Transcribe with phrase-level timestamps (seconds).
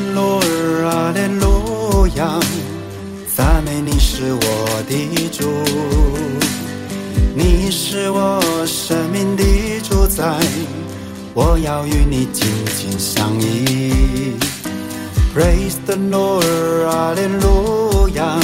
[0.00, 2.40] Praise the Lord，阿利路亚，
[3.36, 5.44] 赞美你是我的主，
[7.34, 9.44] 你是我生命的
[9.82, 10.24] 主宰，
[11.34, 12.48] 我要与你紧
[12.78, 14.34] 紧相依。
[15.34, 18.38] Praise the Lord，阿利路亚，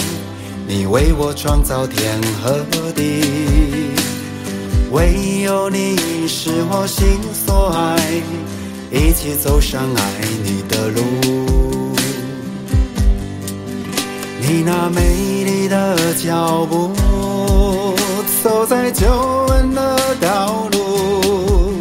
[0.68, 2.60] 你为我创造天和
[2.94, 3.22] 地，
[4.90, 7.96] 唯有你是我心所爱。
[8.96, 10.00] 一起走上爱
[10.42, 11.02] 你的路，
[14.40, 16.90] 你那美丽的脚步，
[18.42, 21.74] 走在久违的道路。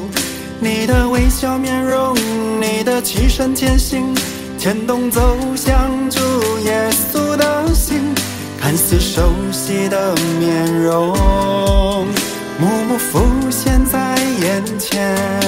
[0.59, 2.13] 你的微笑面容，
[2.59, 4.13] 你的起身前行，
[4.57, 5.21] 牵动走
[5.55, 6.19] 向主
[6.65, 8.13] 耶稣的心，
[8.59, 9.21] 看似熟
[9.53, 11.15] 悉的面容，
[12.59, 15.44] 幕幕浮现在眼前。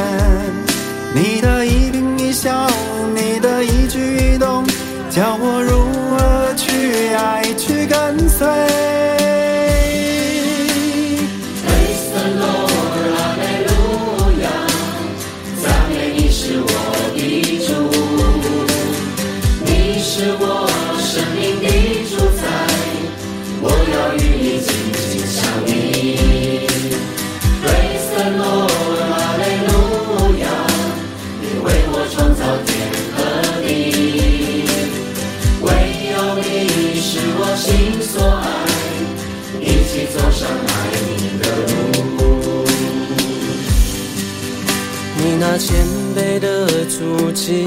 [45.57, 45.75] 那谦
[46.15, 47.65] 卑的足迹，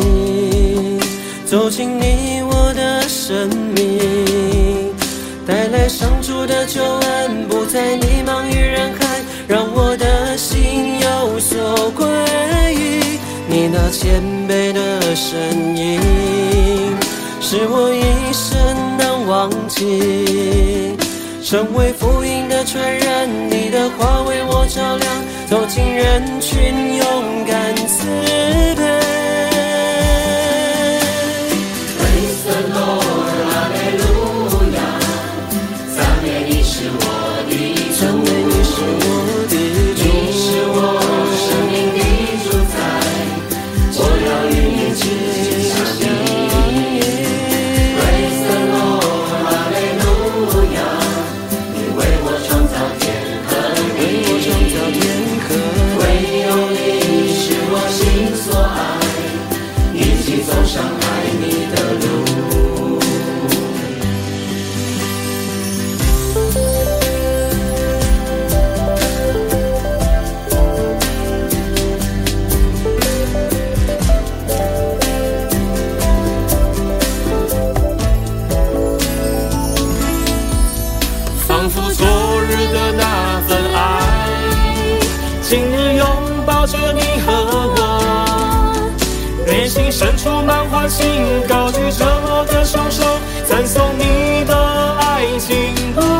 [1.44, 4.94] 走进你我的生命，
[5.44, 12.06] 带来上主的救恩，不再迷茫于人海，让我的心有所归
[12.74, 13.18] 依。
[13.48, 16.00] 你那谦卑的身影，
[17.40, 18.56] 是我一生
[18.98, 20.96] 难忘记。
[21.42, 22.48] 成为福音
[25.50, 28.06] 走进人群，勇敢自
[28.76, 29.19] 卑。
[58.42, 58.98] 所爱
[59.92, 61.19] 一起走上爱
[90.90, 93.04] 请高举着我的双手
[93.44, 94.54] 赞颂你的
[94.98, 96.19] 爱情。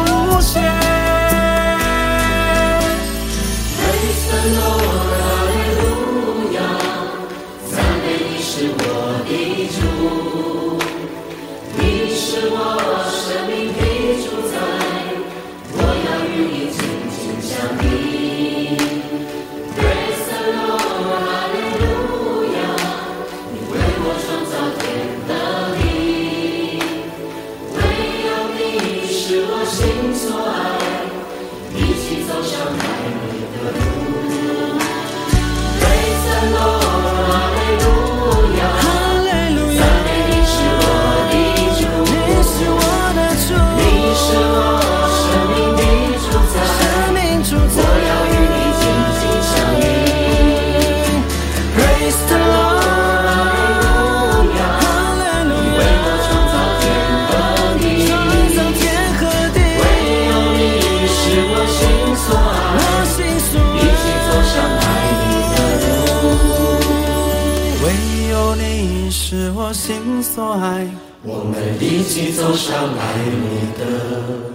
[69.40, 70.86] 是我心所爱，
[71.22, 74.52] 我们一起走上爱你的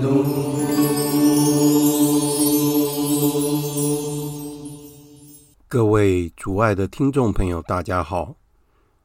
[0.00, 0.24] 路。
[5.68, 8.36] 各位主爱的听众朋友，大家好，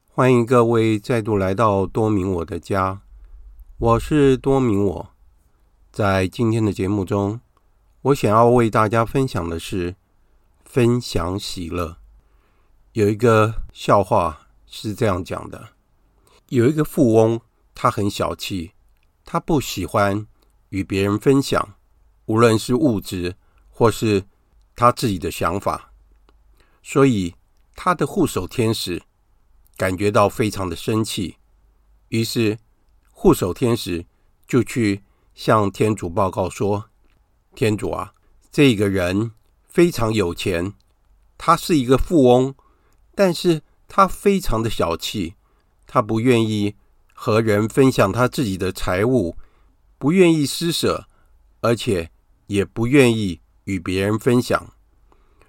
[0.07, 3.01] 欢迎各位再度来到多明我的家，
[3.79, 5.09] 我是多明我。
[5.91, 7.41] 在今天的节目中，
[8.03, 9.97] 我想要为大家分享的是
[10.63, 11.97] 分享喜乐。
[12.93, 14.42] 有一个笑话。
[14.75, 15.69] 是这样讲的：
[16.49, 17.39] 有一个富翁，
[17.75, 18.71] 他很小气，
[19.23, 20.25] 他不喜欢
[20.69, 21.75] 与别人分享，
[22.25, 23.35] 无论是物质
[23.69, 24.25] 或是
[24.75, 25.93] 他自己的想法，
[26.81, 27.35] 所以
[27.75, 29.03] 他的护手天使
[29.77, 31.37] 感觉到非常的生气，
[32.09, 32.57] 于是
[33.11, 34.07] 护手天使
[34.47, 35.03] 就去
[35.35, 36.89] 向天主报告说
[37.53, 38.15] ：“天主啊，
[38.51, 39.33] 这个人
[39.67, 40.73] 非常有钱，
[41.37, 42.55] 他是一个富翁，
[43.13, 45.35] 但是。”他非常的小气，
[45.85, 46.75] 他不愿意
[47.13, 49.37] 和人分享他自己的财物，
[49.99, 51.07] 不愿意施舍，
[51.61, 52.09] 而且
[52.47, 54.73] 也不愿意与别人分享。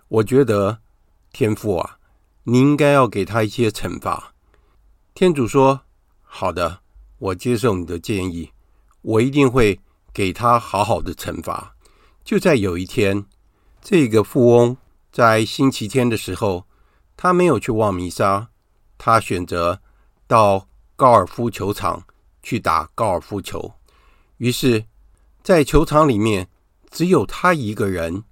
[0.09, 0.81] 我觉得
[1.33, 1.99] 天父啊，
[2.45, 4.35] 你应该要给他一些惩罚。
[5.15, 5.83] 天主说
[6.21, 6.81] ：“好的，
[7.19, 8.51] 我接受你的建议，
[9.01, 9.81] 我一定会
[10.13, 11.75] 给他好好的惩罚。”
[12.23, 13.25] 就在有一天，
[13.81, 14.77] 这个富翁
[15.11, 16.67] 在星期天的时候。
[17.17, 18.49] 他没有去望弥撒，
[18.99, 19.81] 他选择
[20.27, 22.05] 到高尔夫球场
[22.43, 23.75] 去打高尔夫球。
[24.39, 24.87] 于是，
[25.43, 26.49] 在球场里面
[26.91, 28.25] 只有他一个人，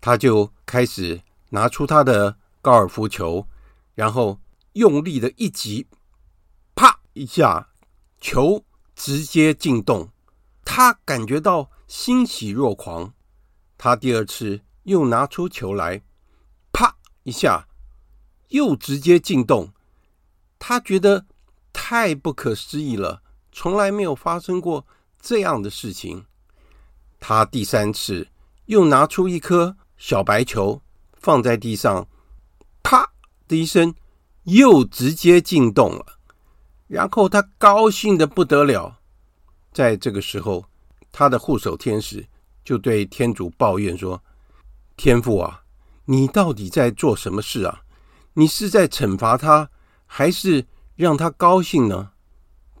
[0.00, 3.46] 他就开始拿出他的高尔夫球，
[3.94, 4.38] 然后
[4.74, 5.86] 用力的一击，
[6.74, 7.68] 啪一下，
[8.20, 10.10] 球直接进洞。
[10.64, 13.12] 他感觉到欣喜若狂。
[13.76, 16.02] 他第二次又拿出球来，
[16.72, 17.66] 啪一下。
[18.52, 19.72] 又直接进洞，
[20.58, 21.26] 他觉得
[21.72, 24.86] 太不可思议了，从来没有发生过
[25.20, 26.24] 这样的事情。
[27.18, 28.28] 他第三次
[28.66, 30.80] 又拿出一颗小白球
[31.14, 32.06] 放在地上，
[32.82, 33.10] 啪
[33.48, 33.94] 的一声，
[34.44, 36.18] 又直接进洞了。
[36.88, 38.98] 然后他高兴的不得了。
[39.72, 40.66] 在这个时候，
[41.10, 42.26] 他的护手天使
[42.62, 44.22] 就对天主抱怨说
[44.98, 45.62] ：“天父啊，
[46.04, 47.80] 你到底在做什么事啊？”
[48.34, 49.68] 你是在惩罚他，
[50.06, 52.12] 还是让他高兴呢？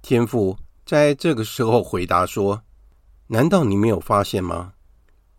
[0.00, 0.56] 天父
[0.86, 2.62] 在这个时候回答说
[3.28, 4.72] ：“难道你没有发现吗？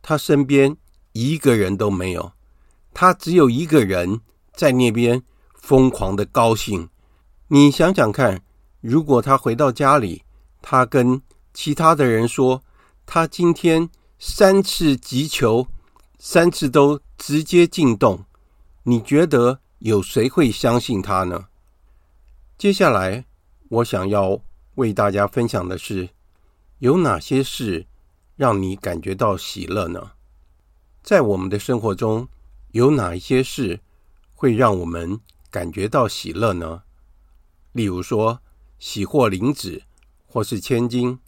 [0.04, 0.78] 他身边
[1.14, 2.34] 一个人都没有，
[2.94, 4.22] 他只有一个人
[4.54, 5.24] 在那边
[5.56, 6.90] 疯狂的高兴。
[7.48, 8.44] 你想想看，
[8.82, 10.22] 如果他回到家里，
[10.62, 11.20] 他跟
[11.56, 12.64] 其他的人说，
[13.08, 13.90] 他今天
[14.20, 15.68] 三次击球，
[16.20, 18.26] 三次都直接进洞，
[18.84, 21.48] 你觉得？”有谁会相信他呢？
[22.58, 23.26] 接下来，
[23.68, 24.40] 我想要
[24.76, 26.08] 为大家分享的是，
[26.80, 27.86] 有哪些事
[28.38, 30.12] 让你感觉到喜乐呢？
[31.02, 32.30] 在我们的生活中，
[32.72, 33.82] 有哪一些事
[34.34, 35.20] 会让我们
[35.52, 36.84] 感觉到喜乐呢？
[37.74, 38.42] 例如说，
[38.80, 39.84] 喜获领子，
[40.26, 41.20] 或是千金，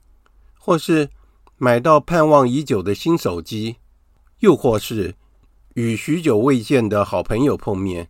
[0.57, 1.09] 或是
[1.57, 3.75] 买到盼望已久的新手机，
[4.39, 5.15] 又或是
[5.73, 8.09] 与许久未见的好朋友碰面。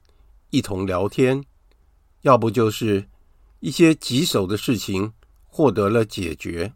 [0.49, 1.43] 一同聊天，
[2.21, 3.07] 要不就是
[3.59, 5.13] 一些棘手的事情
[5.45, 6.73] 获得了解决，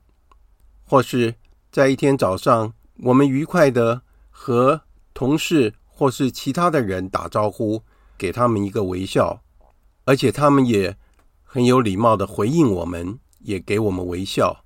[0.84, 1.36] 或是
[1.72, 2.74] 在一天早上，
[3.04, 4.82] 我们愉快的和
[5.14, 7.84] 同事或是其他的人打招呼，
[8.18, 9.42] 给他们一个微笑，
[10.06, 10.98] 而且他们也
[11.44, 14.64] 很有礼貌的回应我们，也给我们微笑，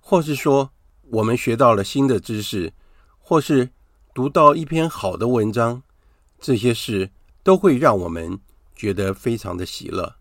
[0.00, 0.70] 或是说
[1.10, 2.72] 我们学到了新的知识，
[3.18, 3.70] 或是
[4.12, 5.82] 读到一篇好的文章，
[6.40, 7.10] 这些事。
[7.44, 8.40] 都会让我们
[8.74, 10.16] 觉得非常的喜乐。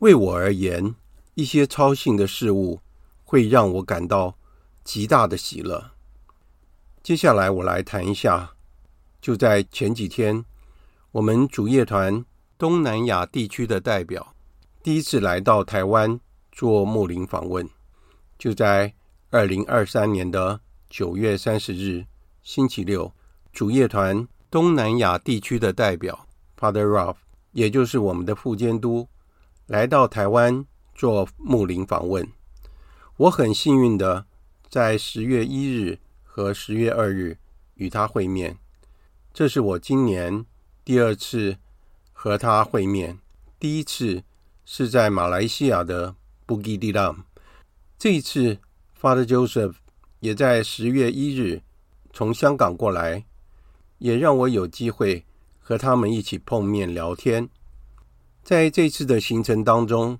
[0.00, 0.94] 为我而言，
[1.34, 2.80] 一些超性的事物
[3.22, 4.36] 会让我感到
[4.82, 5.92] 极大的喜乐。
[7.04, 8.56] 接下来，我来谈一下，
[9.20, 10.44] 就在前几天，
[11.12, 12.24] 我们主业团
[12.58, 14.34] 东南亚地区的代表
[14.82, 16.18] 第一次来到台湾
[16.50, 17.68] 做牧灵访问，
[18.36, 18.92] 就在
[19.30, 20.60] 二零二三年的
[20.90, 22.04] 九月三十日
[22.42, 23.14] 星期六，
[23.52, 24.26] 主业团。
[24.50, 26.26] 东南亚地区的代表
[26.58, 27.16] Father Ralph，
[27.52, 29.06] 也就是我们的副监督，
[29.66, 30.64] 来到台湾
[30.94, 32.26] 做牧灵访问。
[33.18, 34.24] 我很幸运的
[34.70, 37.36] 在十月一日和十月二日
[37.74, 38.56] 与他会面。
[39.34, 40.46] 这是我今年
[40.82, 41.58] 第二次
[42.12, 43.18] 和他会面，
[43.60, 44.22] 第一次
[44.64, 46.14] 是在马来西亚的
[46.46, 47.24] 布基蒂朗。
[47.98, 48.58] 这一次
[48.98, 49.74] ，Father Joseph
[50.20, 51.60] 也在十月一日
[52.14, 53.26] 从香港过来。
[53.98, 55.24] 也让我有机会
[55.58, 57.48] 和他们一起碰面聊天。
[58.42, 60.18] 在这次的行程当中，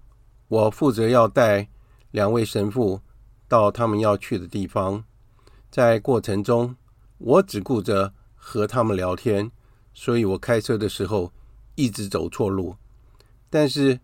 [0.48, 1.68] 我负责要带
[2.10, 3.00] 两位神父
[3.48, 5.04] 到他们要去的地方。
[5.70, 6.76] 在过程中，
[7.18, 9.50] 我只顾着和他们聊天，
[9.94, 11.32] 所以我开车的时候
[11.74, 12.76] 一直走错路。
[13.48, 14.00] 但是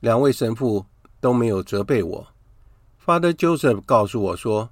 [0.00, 0.86] 两位神父
[1.20, 2.26] 都没有责备我。
[3.04, 4.70] Father Joseph 告诉我说，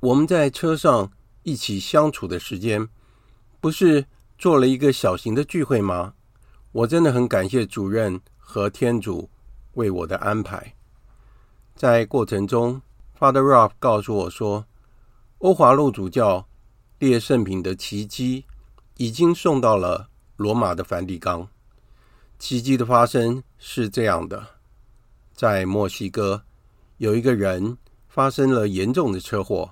[0.00, 2.88] 我们在车上一起相处的时间。
[3.62, 4.04] 不是
[4.36, 6.14] 做了一个小型的聚会吗？
[6.72, 9.30] 我真的很感谢主任和天主
[9.74, 10.74] 为我的安排。
[11.76, 12.82] 在过程中
[13.16, 14.66] ，Father Ralph 告诉我说，
[15.38, 16.48] 欧华路主教
[16.98, 18.46] 列圣品的奇迹
[18.96, 21.46] 已经送到了罗马的梵蒂冈。
[22.40, 24.44] 奇迹的发生是这样的：
[25.32, 26.42] 在墨西哥，
[26.96, 27.78] 有一个人
[28.08, 29.70] 发生了严重的车祸，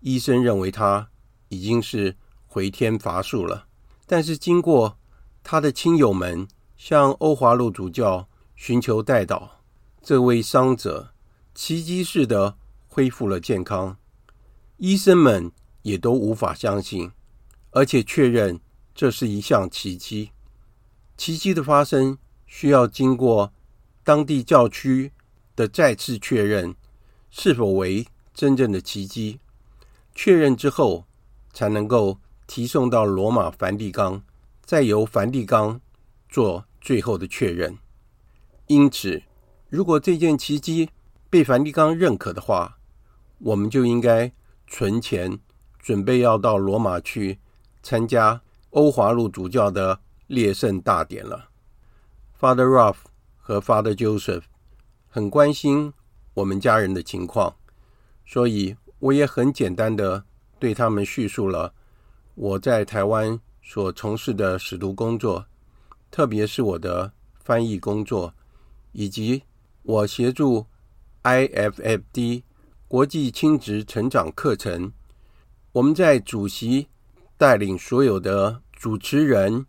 [0.00, 1.10] 医生认为他
[1.50, 2.16] 已经是
[2.48, 3.68] 回天乏术了，
[4.06, 4.98] 但是经过
[5.44, 8.26] 他的亲友们向欧华路主教
[8.56, 9.48] 寻求代祷，
[10.02, 11.12] 这位伤者
[11.54, 12.56] 奇迹似的
[12.88, 13.96] 恢复了健康。
[14.78, 15.52] 医生们
[15.82, 17.10] 也都无法相信，
[17.70, 18.58] 而且确认
[18.94, 20.30] 这是一项奇迹。
[21.16, 23.52] 奇迹的发生需要经过
[24.02, 25.12] 当地教区
[25.54, 26.74] 的再次确认，
[27.30, 29.40] 是否为真正的奇迹。
[30.14, 31.04] 确认之后，
[31.52, 34.24] 才能够提送到罗马梵蒂冈。
[34.64, 35.80] 再由梵蒂冈
[36.28, 37.78] 做最后的确认。
[38.66, 39.22] 因此，
[39.70, 40.90] 如果这件奇迹
[41.30, 42.76] 被梵蒂冈认可的话，
[43.38, 44.30] 我们就应该
[44.66, 45.38] 存钱，
[45.78, 47.38] 准备要到罗马去
[47.82, 51.48] 参加欧华路主教的列圣大典了。
[52.38, 52.96] Father Ruff
[53.38, 54.42] 和 Father Joseph
[55.08, 55.94] 很关心
[56.34, 57.56] 我们家人的情况，
[58.26, 60.24] 所以我也很简单的
[60.58, 61.72] 对他们叙述了
[62.38, 63.38] 我在台湾。
[63.70, 65.44] 所从事的使徒工作，
[66.10, 67.12] 特别是我的
[67.44, 68.32] 翻译工作，
[68.92, 69.42] 以及
[69.82, 70.64] 我协助
[71.22, 72.44] IFFD
[72.86, 74.90] 国际亲职成长课程，
[75.72, 76.88] 我们在主席
[77.36, 79.66] 带领所有的主持人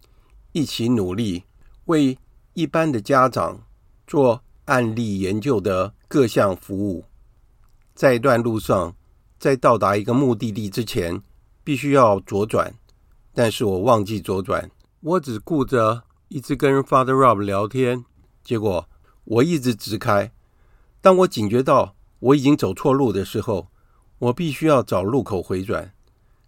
[0.54, 1.44] 一起努力，
[1.88, 2.18] 为
[2.54, 3.62] 一般的家长
[4.08, 7.04] 做案例研究的各项服务。
[7.94, 8.96] 在一段路上，
[9.38, 11.22] 在到达一个目的地之前，
[11.64, 12.74] 必须要左转。
[13.34, 14.70] 但是我忘记左转，
[15.02, 18.04] 我只顾着一直跟 Father Rob 聊天，
[18.44, 18.90] 结果
[19.24, 20.32] 我一直直开。
[21.02, 23.68] 当我警觉到我已经走错路的时候，
[24.18, 25.94] 我必须要找路口回转。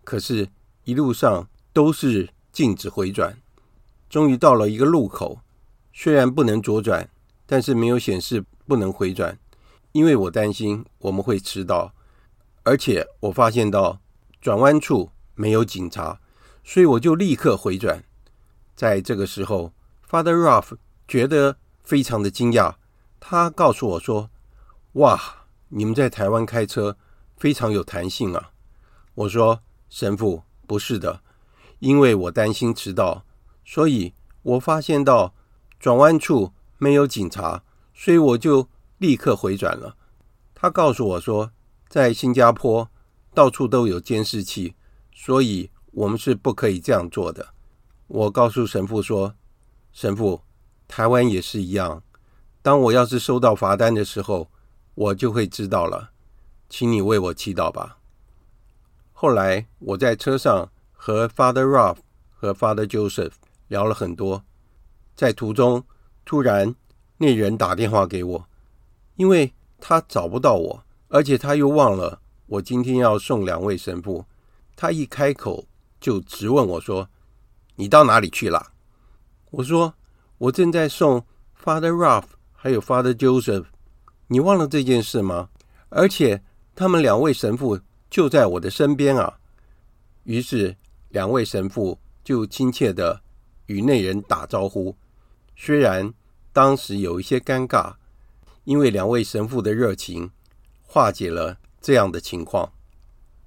[0.04, 0.50] 可是，
[0.84, 3.38] 一路上都是禁止回转。
[4.10, 5.40] 终于到了一个路口，
[5.94, 7.10] 虽然不能左转，
[7.46, 9.40] 但是没有显示不能回转，
[9.94, 11.94] 因为我担心我们会迟到。
[12.64, 14.02] 而且我发现到
[14.42, 16.20] 转弯处没有警察。
[16.64, 18.04] 所以我就立刻回转，
[18.76, 19.74] 在这个时候
[20.08, 22.76] ，Father Ralph 觉得非常的惊讶。
[23.20, 24.30] 他告诉我说
[24.94, 25.20] ：“哇，
[25.70, 26.98] 你们在台湾开车
[27.36, 28.52] 非常有弹性啊！”
[29.16, 31.22] 我说：“神父，不是的，
[31.80, 33.26] 因为我担心迟到，
[33.66, 35.34] 所以我发现到
[35.80, 38.70] 转弯处没有警察，所以我就
[39.00, 39.98] 立刻回转了。”
[40.54, 41.52] 他告诉我说
[41.90, 42.88] ：“在新加坡
[43.34, 44.76] 到处都有监视器，
[45.14, 47.50] 所以。”我们是不可以这样做的。
[48.08, 49.36] 我告诉神父说
[49.92, 50.42] ：“神父，
[50.88, 52.02] 台湾也是一样。
[52.62, 54.50] 当我要是收到罚单的时候，
[54.96, 56.12] 我就会知道了。
[56.70, 57.98] 请你为我祈祷吧。”
[59.12, 61.98] 后来我在车上和 Father Ralph
[62.30, 63.34] 和 Father Joseph
[63.68, 64.46] 聊了很多。
[65.14, 65.84] 在途中，
[66.24, 66.74] 突然
[67.18, 68.48] 那人打电话给我，
[69.18, 72.21] 因为他找不到我，而且他又忘了
[72.52, 74.26] 我今天要送两位神父。
[74.76, 75.66] 他一开口。
[76.02, 77.08] 就直问我说
[77.78, 78.72] ：“你到哪里去了？”
[79.52, 79.94] 我说
[80.40, 81.24] ：“我正在送
[81.64, 83.66] Father Ralph 还有 Father Joseph。
[84.26, 85.50] 你忘了这件事吗？
[85.90, 86.42] 而且
[86.74, 87.80] 他们两位神父
[88.10, 89.38] 就在我的身边啊。”
[90.26, 90.76] 于是
[91.10, 93.22] 两位神父就亲切地
[93.68, 94.98] 与那人打招呼。
[95.56, 96.12] 虽然
[96.52, 97.94] 当时有一些尴尬，
[98.64, 100.32] 因为两位神父的热情
[100.82, 102.72] 化解了这样的情况。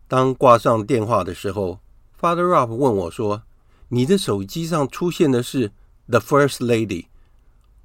[0.08, 1.78] 当挂上电话的时候
[2.20, 3.42] ，Father Ralph 问我说
[3.88, 5.72] ：“你的手机上出现的是
[6.08, 7.06] The First Lady。”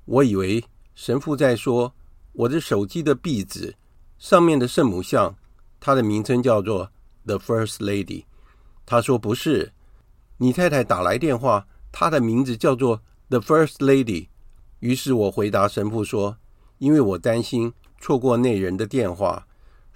[0.06, 0.66] 我以为
[0.96, 1.94] 神父在说
[2.34, 3.76] 我的手机的壁纸
[4.18, 5.36] 上面的圣母像，
[5.80, 6.92] 她的名称叫做
[7.26, 8.26] The First Lady。
[8.86, 9.72] 他说：“不是，
[10.38, 14.28] 你太太打来电话，她的名字叫做 The First Lady。”
[14.80, 16.38] 于是我回答神父说
[16.80, 19.46] ：“因为我担心错过那人的电话，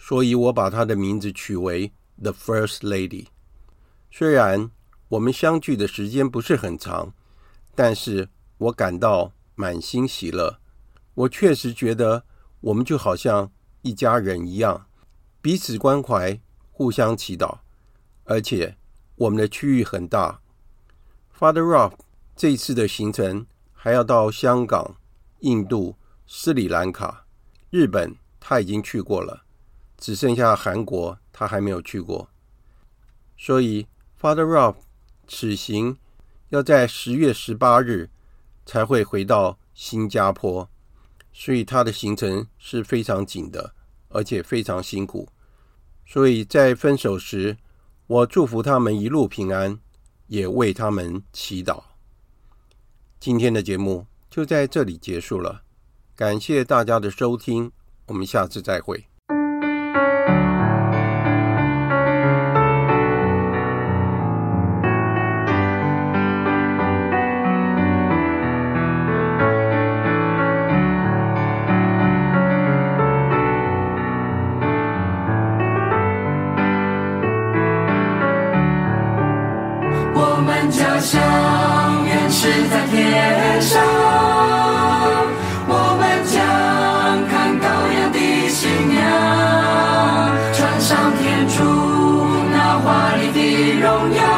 [0.05, 3.27] 所以我把她的名字取为 The First Lady。”
[4.11, 4.69] 虽然
[5.07, 7.13] 我们相聚的时间不是很长，
[7.73, 10.59] 但是我感到满心喜乐。
[11.13, 12.25] 我确实觉得
[12.59, 13.49] 我们就好像
[13.81, 14.87] 一家人一样，
[15.41, 16.37] 彼此关怀，
[16.69, 17.59] 互相祈祷。
[18.25, 18.75] 而且
[19.15, 20.41] 我们的区域很大。
[21.39, 21.93] Father Ralph
[22.35, 24.97] 这次的行程还要到香港、
[25.39, 25.95] 印度、
[26.27, 27.25] 斯里兰卡、
[27.69, 29.43] 日本，他已经去过了，
[30.03, 32.27] 只剩下韩国他还没有去过，
[33.37, 33.87] 所以。
[34.19, 34.75] Father Ralph
[35.27, 35.97] 此行
[36.47, 38.09] 要在十月十八日
[38.65, 40.69] 才会回到新加坡，
[41.33, 43.73] 所以他的行程是非常紧的，
[44.07, 45.27] 而且非常辛苦。
[46.05, 47.57] 所以在分手时，
[48.07, 49.77] 我祝福他们一路平安，
[50.27, 51.83] 也为他们祈祷。
[53.19, 55.63] 今天的节目就在这里结束了，
[56.15, 57.69] 感谢大家的收听，
[58.07, 59.12] 我们下次再会。
[94.03, 94.32] 同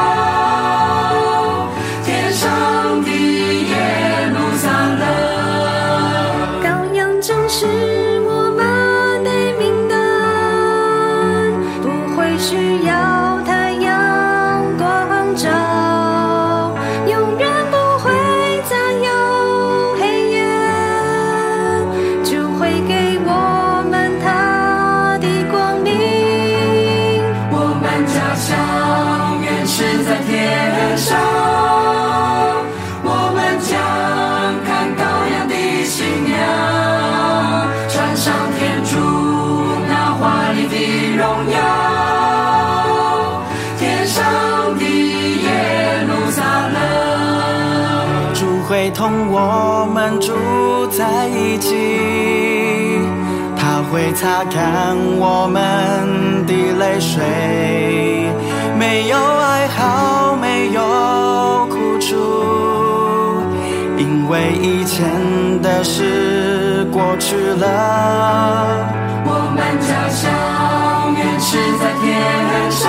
[54.05, 57.23] 会擦干我们的泪水，
[58.77, 62.13] 没有哀嚎，没有哭楚，
[63.97, 65.09] 因为以前
[65.63, 68.93] 的事过去了。
[69.25, 70.29] 我们家乡
[71.17, 72.05] 原是在天
[72.69, 72.85] 上，